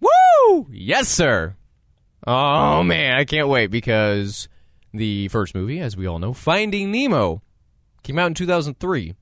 [0.00, 0.66] Woo!
[0.70, 1.56] Yes, sir.
[2.26, 4.48] Oh man, I can't wait because
[4.92, 7.40] the first movie, as we all know, Finding Nemo,
[8.02, 9.14] came out in 2003.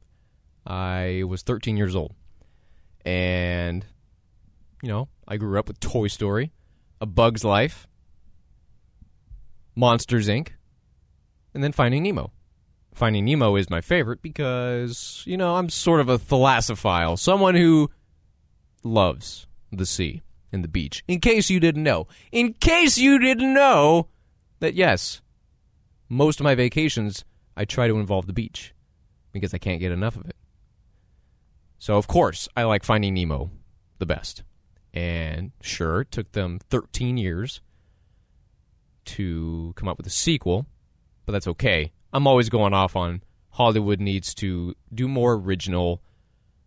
[0.67, 2.15] I was 13 years old.
[3.05, 3.85] And
[4.83, 6.53] you know, I grew up with Toy Story,
[7.01, 7.87] A Bug's Life,
[9.77, 10.49] Monsters Inc.,
[11.55, 12.33] and then Finding Nemo.
[12.93, 17.91] Finding Nemo is my favorite because, you know, I'm sort of a thalassophile, someone who
[18.83, 21.03] loves the sea and the beach.
[21.09, 22.07] In case you didn't know.
[22.33, 24.09] In case you didn't know
[24.61, 25.23] that, yes,
[26.09, 27.25] most of my vacations,
[27.57, 28.75] I try to involve the beach
[29.33, 30.37] because I can't get enough of it.
[31.83, 33.51] So, of course, I like Finding Nemo
[33.99, 34.45] the best.
[34.95, 37.61] And sure, it took them 13 years
[39.07, 40.67] to come up with a sequel,
[41.27, 41.91] but that's okay.
[42.13, 46.01] I'm always going off on Hollywood needs to do more original,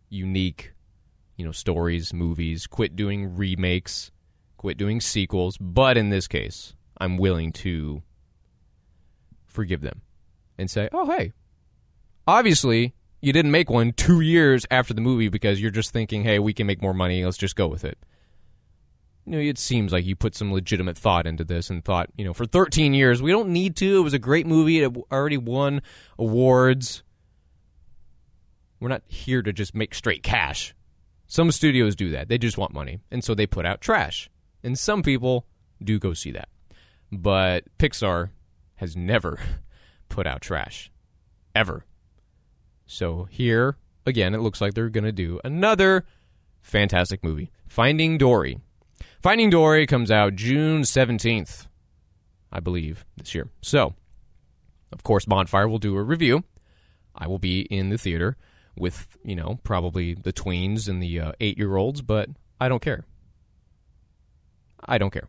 [0.10, 0.74] unique,
[1.38, 4.12] you know, stories, movies, quit doing remakes,
[4.58, 8.04] quit doing sequels, but in this case, I'm willing to
[9.46, 10.02] forgive them
[10.58, 11.32] and say, "Oh, hey,
[12.28, 12.94] obviously
[13.26, 16.54] you didn't make one 2 years after the movie because you're just thinking, "Hey, we
[16.54, 17.98] can make more money, let's just go with it."
[19.26, 22.24] you know, it seems like you put some legitimate thought into this and thought, you
[22.24, 23.98] know, for 13 years, we don't need to.
[23.98, 24.84] It was a great movie.
[24.84, 25.82] It already won
[26.20, 27.04] awards.
[28.80, 30.76] We're not here to just make straight cash.
[31.26, 32.30] Some studios do that.
[32.30, 33.00] They just want money.
[33.10, 34.30] And so they put out trash.
[34.64, 35.48] And some people
[35.84, 36.50] do go see that.
[37.12, 38.30] But Pixar
[38.76, 39.40] has never
[40.10, 40.92] put out trash.
[41.56, 41.84] Ever.
[42.86, 46.06] So here, again, it looks like they're going to do another
[46.62, 48.60] fantastic movie Finding Dory.
[49.22, 51.68] Finding Dory comes out June 17th,
[52.52, 53.50] I believe, this year.
[53.62, 53.96] So,
[54.92, 56.44] of course, Bonfire will do a review.
[57.16, 58.38] I will be in the theater
[58.78, 62.82] with, you know, probably the tweens and the uh, eight year olds, but I don't
[62.82, 63.06] care.
[64.86, 65.28] I don't care.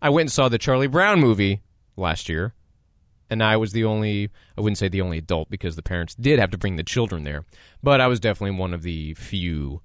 [0.00, 1.62] I went and saw the Charlie Brown movie
[1.96, 2.54] last year,
[3.30, 6.38] and I was the only, I wouldn't say the only adult because the parents did
[6.38, 7.44] have to bring the children there,
[7.82, 9.80] but I was definitely one of the few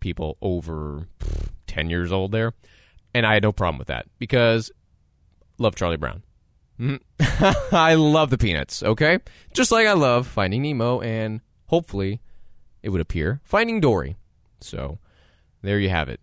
[0.00, 1.08] people over
[1.66, 2.52] 10 years old there.
[3.14, 4.70] And I had no problem with that because
[5.58, 6.22] love Charlie Brown.
[6.78, 7.00] Mhm.
[7.72, 9.18] I love the Peanuts, okay?
[9.52, 12.20] Just like I love Finding Nemo and hopefully
[12.82, 14.16] it would appear Finding Dory.
[14.60, 14.98] So
[15.62, 16.20] there you have it.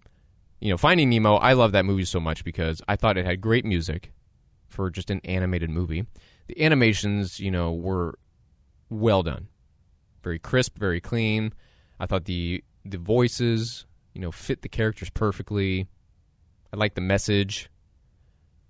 [0.60, 3.42] You know, Finding Nemo, I love that movie so much because I thought it had
[3.42, 4.12] great music
[4.68, 6.06] for just an animated movie.
[6.48, 8.18] The animations, you know, were
[8.90, 9.48] well done.
[10.24, 11.54] Very crisp, very clean.
[12.00, 15.88] I thought the the voices, you know, fit the characters perfectly.
[16.72, 17.70] I like the message.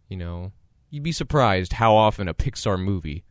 [0.10, 0.52] You know,
[0.90, 3.24] you'd be surprised how often a Pixar movie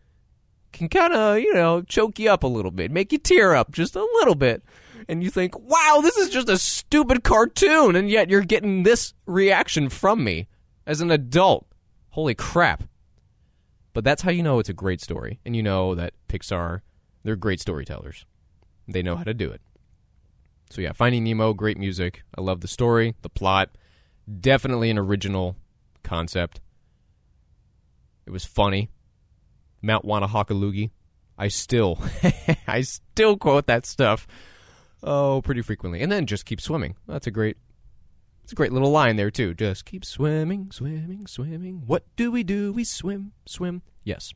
[0.73, 3.73] can kind of, you know, choke you up a little bit, make you tear up
[3.73, 4.63] just a little bit.
[5.09, 7.97] And you think, wow, this is just a stupid cartoon.
[7.97, 10.49] And yet you're getting this reaction from me
[10.87, 11.67] as an adult.
[12.17, 12.85] Holy crap.
[13.93, 15.39] But that's how you know it's a great story.
[15.45, 16.81] And you know that Pixar,
[17.23, 18.25] they're great storytellers.
[18.89, 19.61] They know how to do it.
[20.71, 22.23] So yeah, Finding Nemo, great music.
[22.35, 23.69] I love the story, the plot.
[24.41, 25.57] Definitely an original
[26.03, 26.63] concept.
[28.25, 28.89] It was funny.
[29.83, 30.93] Mount Wannahockaloogie.
[31.37, 32.01] I still,
[32.67, 34.27] I still quote that stuff.
[35.03, 36.01] Oh, pretty frequently.
[36.01, 36.97] And then just keep swimming.
[37.07, 37.59] That's a great
[38.47, 39.55] it's a great little line there too.
[39.55, 41.83] Just keep swimming, swimming, swimming.
[41.85, 42.73] What do we do?
[42.73, 43.83] We swim, swim.
[44.05, 44.35] Yes.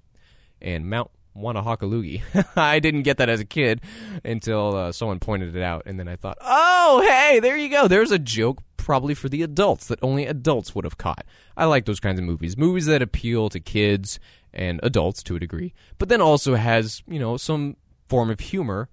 [0.61, 2.21] And Mount Wannahockaloogie.
[2.57, 3.83] I didn't get that as a kid
[4.25, 7.87] until uh, someone pointed it out, and then I thought, "Oh, hey, there you go.
[7.87, 11.25] There's a joke probably for the adults that only adults would have caught."
[11.57, 14.19] I like those kinds of movies, movies that appeal to kids
[14.53, 17.77] and adults to a degree, but then also has you know some
[18.09, 18.89] form of humor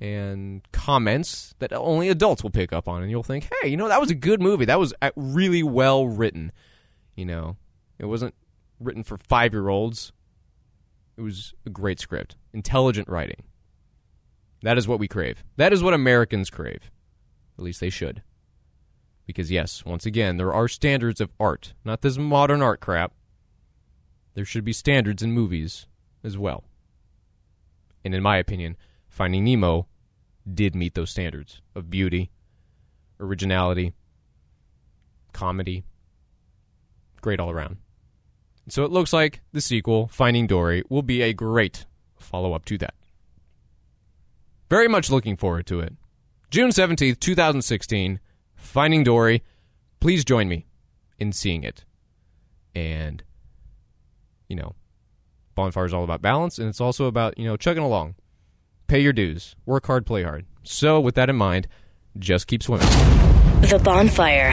[0.00, 3.88] and comments that only adults will pick up on, and you'll think, "Hey, you know,
[3.88, 4.64] that was a good movie.
[4.66, 6.52] That was uh, really well written."
[7.14, 7.56] You know,
[7.98, 8.34] it wasn't
[8.78, 10.12] written for five year olds.
[11.16, 13.42] It was a great script, intelligent writing.
[14.62, 15.44] That is what we crave.
[15.56, 16.90] That is what Americans crave.
[17.58, 18.22] At least they should.
[19.26, 23.12] Because, yes, once again, there are standards of art, not this modern art crap.
[24.34, 25.86] There should be standards in movies
[26.22, 26.64] as well.
[28.04, 28.76] And in my opinion,
[29.16, 29.86] Finding Nemo
[30.46, 32.30] did meet those standards of beauty,
[33.18, 33.94] originality,
[35.32, 35.84] comedy.
[37.22, 37.78] Great all around.
[38.68, 41.86] So it looks like the sequel, Finding Dory, will be a great
[42.18, 42.92] follow up to that.
[44.68, 45.94] Very much looking forward to it.
[46.50, 48.20] June 17th, 2016,
[48.54, 49.42] Finding Dory.
[49.98, 50.66] Please join me
[51.18, 51.86] in seeing it.
[52.74, 53.24] And,
[54.46, 54.74] you know,
[55.54, 58.14] Bonfire is all about balance, and it's also about, you know, chugging along.
[58.86, 60.46] Pay your dues, work hard, play hard.
[60.62, 61.66] So, with that in mind,
[62.18, 62.86] just keep swimming.
[63.62, 64.52] The Bonfire,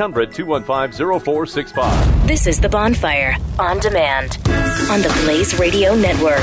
[0.01, 2.27] 215 0465.
[2.27, 4.39] This is The Bonfire, on demand,
[4.89, 6.39] on the Blaze Radio Network.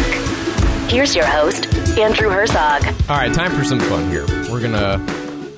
[0.88, 1.66] Here's your host,
[1.98, 2.84] Andrew Herzog.
[3.10, 4.24] All right, time for some fun here.
[4.48, 5.04] We're gonna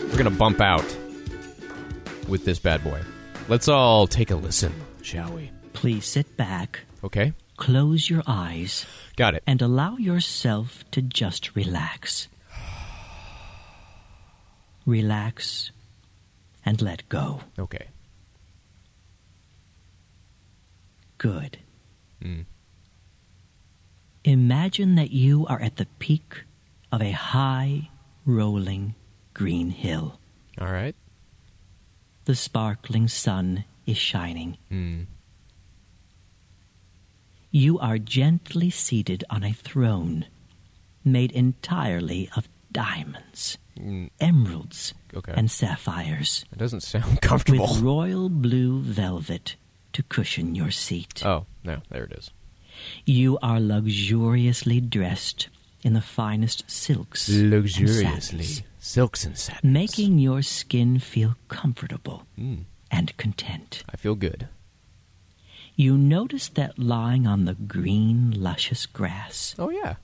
[0.08, 0.96] we're gonna bump out
[2.26, 3.02] with this bad boy.
[3.48, 5.50] Let's all take a listen, shall we?
[5.74, 6.80] Please sit back.
[7.04, 7.34] Okay.
[7.58, 8.86] Close your eyes.
[9.16, 9.42] Got it.
[9.46, 12.28] And allow yourself to just relax.
[14.86, 15.70] Relax
[16.64, 17.40] and let go.
[17.58, 17.88] Okay.
[21.20, 21.58] Good.
[22.24, 22.46] Mm.
[24.24, 26.44] Imagine that you are at the peak
[26.90, 27.90] of a high,
[28.24, 28.94] rolling
[29.34, 30.18] green hill.
[30.58, 30.96] All right.
[32.24, 34.56] The sparkling sun is shining.
[34.72, 35.06] Mm.
[37.50, 40.24] You are gently seated on a throne
[41.04, 44.08] made entirely of diamonds, Mm.
[44.20, 45.32] emeralds, Okay.
[45.36, 46.44] and sapphires.
[46.52, 47.66] It doesn't sound comfortable.
[47.66, 49.56] With royal blue velvet
[49.92, 51.24] to cushion your seat.
[51.24, 52.30] Oh, no, there it is.
[53.04, 55.48] You are luxuriously dressed
[55.82, 57.28] in the finest silks.
[57.28, 58.44] and Luxuriously.
[58.44, 59.72] satins, Silks and satins.
[59.72, 62.64] Making your skin feel comfortable Mm.
[62.90, 63.82] and content.
[63.92, 64.48] I feel good.
[65.76, 69.96] You notice that lying on the green, luscious grass Oh, yeah.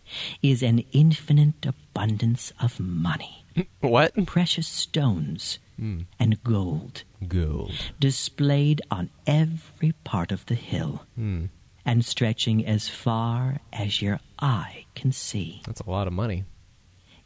[0.43, 3.45] is an infinite abundance of money.
[3.81, 4.15] What?
[4.27, 6.07] Precious stones Mm.
[6.19, 7.73] and gold Gold.
[8.01, 11.49] displayed on every part of the hill Mm.
[11.85, 15.63] and stretching as far as your eye can see.
[15.67, 16.45] That's a lot of money.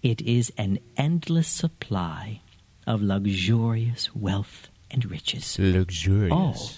[0.02, 2.40] It is an endless supply
[2.86, 5.58] of luxurious wealth and riches.
[5.58, 6.32] Luxurious.
[6.32, 6.70] All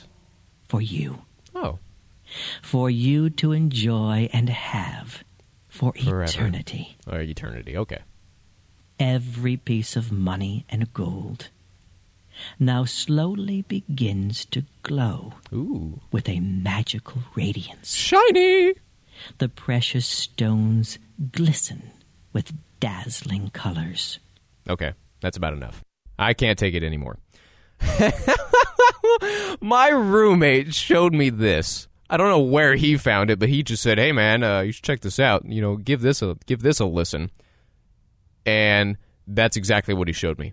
[0.68, 1.22] for you.
[1.54, 1.78] Oh.
[2.62, 5.22] For you to enjoy and have
[5.68, 6.24] for Forever.
[6.24, 6.96] eternity.
[7.06, 7.76] Or eternity.
[7.76, 8.00] Okay.
[8.98, 11.48] Every piece of money and gold
[12.58, 16.00] now slowly begins to glow Ooh.
[16.10, 17.94] with a magical radiance.
[17.94, 18.74] Shiny!
[19.38, 20.98] The precious stones
[21.30, 21.90] glisten
[22.32, 24.18] with dazzling colors.
[24.68, 24.92] Okay.
[25.22, 25.82] That's about enough.
[26.18, 27.18] I can't take it anymore.
[29.60, 31.88] My roommate showed me this.
[32.10, 34.72] I don't know where he found it, but he just said, "Hey, man, uh, you
[34.72, 35.46] should check this out.
[35.46, 37.30] You know, give this a give this a listen."
[38.44, 40.52] And that's exactly what he showed me.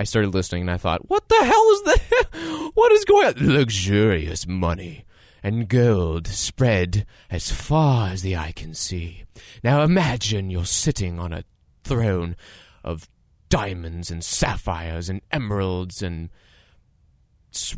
[0.00, 2.70] I started listening, and I thought, "What the hell is that?
[2.74, 3.34] What is going on?
[3.36, 5.04] Luxurious money
[5.42, 9.24] and gold spread as far as the eye can see.
[9.62, 11.44] Now imagine you're sitting on a
[11.84, 12.36] throne
[12.82, 13.10] of
[13.50, 16.30] diamonds and sapphires and emeralds and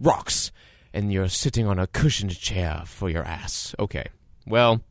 [0.01, 0.53] rocks,
[0.93, 3.75] and you're sitting on a cushioned chair for your ass.
[3.81, 4.07] Okay,
[4.47, 4.83] well,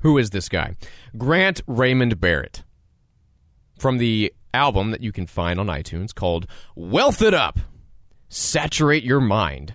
[0.00, 0.74] who is this guy?
[1.16, 2.64] Grant Raymond Barrett
[3.78, 7.58] from the album that you can find on iTunes called Wealth It Up.
[8.28, 9.74] Saturate your mind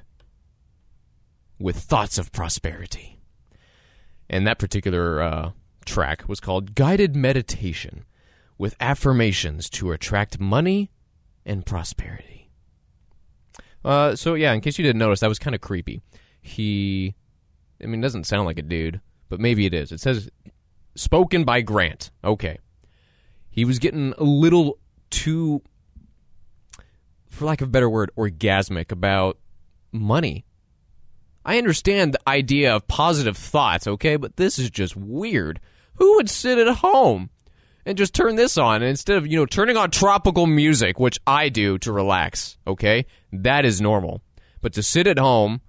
[1.60, 3.20] with thoughts of prosperity.
[4.30, 5.52] And that particular uh,
[5.86, 8.06] track was called Guided Meditation
[8.58, 10.92] with affirmations to attract money
[11.46, 12.50] and prosperity.
[13.84, 16.02] Uh, so, yeah, in case you didn't notice, that was kind of creepy.
[16.42, 17.16] He,
[17.82, 19.92] I mean, doesn't sound like a dude, but maybe it is.
[19.92, 20.30] It says
[20.96, 22.12] spoken by Grant.
[22.24, 22.60] Okay.
[23.54, 24.80] He was getting a little
[25.12, 25.62] too,
[27.30, 29.38] for lack of a better word, orgasmic about
[29.92, 30.44] money.
[31.46, 35.60] I understand the idea of positive thoughts, okay, but this is just weird.
[35.96, 37.30] Who would sit at home
[37.86, 41.50] and just turn this on instead of, you know, turning on tropical music, which I
[41.50, 43.06] do to relax, okay?
[43.32, 44.24] That is normal.
[44.62, 45.62] But to sit at home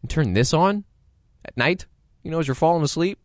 [0.00, 0.84] and turn this on
[1.44, 1.84] at night,
[2.22, 3.18] you know, as you're falling asleep,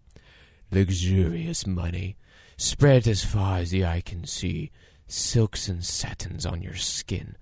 [0.69, 2.17] luxurious money
[2.57, 4.71] spread as far as the eye can see,
[5.07, 7.35] silks and satins on your skin.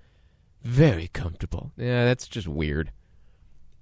[0.61, 1.71] Very comfortable.
[1.77, 2.91] Yeah, that's just weird.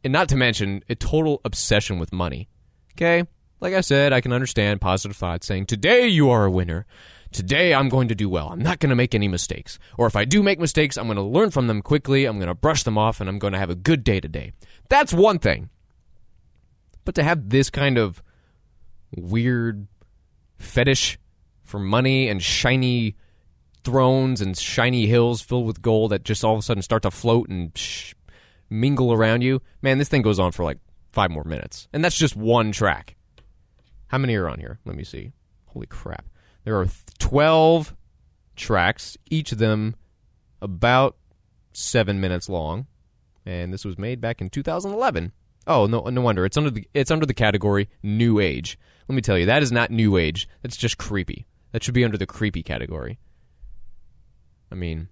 [0.04, 2.50] And not to mention a total obsession with money.
[2.94, 3.28] Okay?
[3.60, 6.88] Like I said, I can understand positive thoughts saying, Today you are a winner.
[7.32, 8.50] Today I'm going to do well.
[8.50, 9.78] I'm not going to make any mistakes.
[9.98, 12.26] Or if I do make mistakes, I'm going to learn from them quickly.
[12.26, 14.52] I'm going to brush them off and I'm going to have a good day today.
[14.90, 15.70] That's one thing.
[17.06, 18.22] But to have this kind of
[19.16, 19.88] weird
[20.58, 21.18] fetish
[21.72, 23.16] for money and shiny
[23.84, 27.10] thrones and shiny hills filled with gold that just all of a sudden start to
[27.10, 28.14] float and sh-
[28.70, 29.62] mingle around you.
[29.82, 30.78] Man, this thing goes on for like
[31.10, 31.88] five more minutes.
[31.94, 33.16] And that's just one track.
[34.08, 34.80] How many are on here?
[34.86, 35.32] Let me see.
[35.68, 36.26] Holy crap.
[36.66, 36.88] There are
[37.20, 37.96] 12
[38.58, 39.96] tracks, each of them
[40.62, 41.16] about
[41.72, 42.86] seven minutes long.
[43.46, 45.32] And this was made back in 2011.
[45.68, 48.78] Oh no, no wonder it's under the it's under the category new age.
[49.08, 50.48] Let me tell you, that is not new age.
[50.62, 51.46] That's just creepy.
[51.72, 53.20] That should be under the creepy category.
[54.72, 55.10] I mean,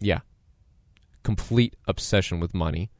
[0.00, 0.20] yeah,
[1.22, 2.90] complete obsession with money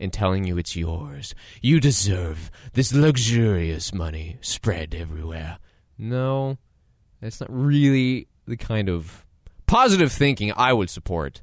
[0.00, 1.34] and telling you it's yours.
[1.60, 5.58] You deserve this luxurious money spread everywhere.
[5.96, 6.58] No,
[7.20, 9.24] that's not really the kind of
[9.66, 11.42] positive thinking I would support.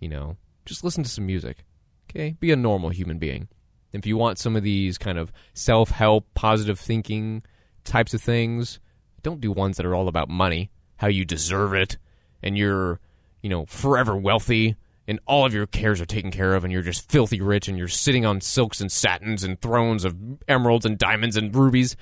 [0.00, 1.64] You know, just listen to some music.
[2.10, 2.36] Okay?
[2.38, 3.48] Be a normal human being.
[3.92, 7.42] If you want some of these kind of self help, positive thinking
[7.84, 8.80] types of things,
[9.22, 11.98] don't do ones that are all about money, how you deserve it,
[12.42, 13.00] and you're,
[13.42, 16.82] you know, forever wealthy, and all of your cares are taken care of, and you're
[16.82, 20.16] just filthy rich, and you're sitting on silks and satins and thrones of
[20.48, 21.96] emeralds and diamonds and rubies.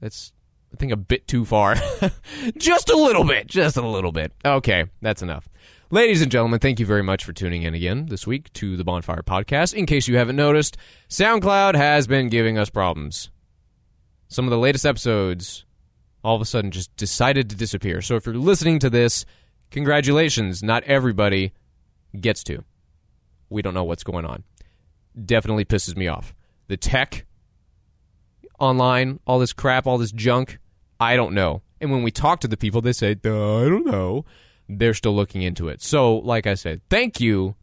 [0.00, 0.32] That's,
[0.72, 1.76] I think, a bit too far.
[2.58, 3.46] just a little bit.
[3.46, 4.32] Just a little bit.
[4.44, 5.48] Okay, that's enough.
[5.90, 8.82] Ladies and gentlemen, thank you very much for tuning in again this week to the
[8.82, 9.72] Bonfire Podcast.
[9.72, 10.76] In case you haven't noticed,
[11.08, 13.30] SoundCloud has been giving us problems.
[14.28, 15.64] Some of the latest episodes
[16.24, 18.02] all of a sudden just decided to disappear.
[18.02, 19.24] So if you're listening to this,
[19.70, 20.62] congratulations.
[20.62, 21.52] Not everybody
[22.18, 22.64] gets to.
[23.48, 24.42] We don't know what's going on.
[25.24, 26.34] Definitely pisses me off.
[26.66, 27.26] The tech
[28.58, 30.58] online, all this crap, all this junk,
[30.98, 31.62] I don't know.
[31.80, 34.24] And when we talk to the people, they say, I don't know
[34.68, 35.82] they're still looking into it.
[35.82, 37.54] So, like I said, thank you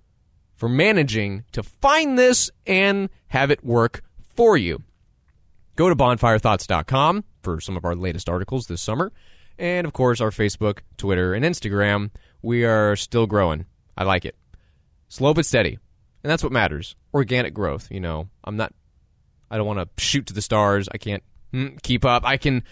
[0.55, 4.03] for managing to find this and have it work
[4.35, 4.83] for you.
[5.75, 9.11] Go to bonfirethoughts.com for some of our latest articles this summer.
[9.57, 12.11] And of course, our Facebook, Twitter, and Instagram.
[12.41, 13.65] We are still growing.
[13.97, 14.35] I like it.
[15.09, 15.77] Slow but steady.
[16.23, 16.95] And that's what matters.
[17.13, 17.87] Organic growth.
[17.91, 18.73] You know, I'm not,
[19.49, 20.87] I don't want to shoot to the stars.
[20.91, 22.25] I can't hmm, keep up.
[22.25, 22.63] I can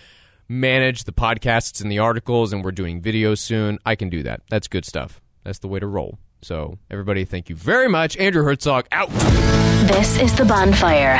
[0.48, 3.80] manage the podcasts and the articles, and we're doing videos soon.
[3.86, 4.42] I can do that.
[4.50, 5.22] That's good stuff.
[5.44, 6.18] That's the way to roll.
[6.42, 8.18] So, everybody, thank you very much.
[8.18, 9.10] Andrew Herzog out.
[9.88, 11.20] This is The Bonfire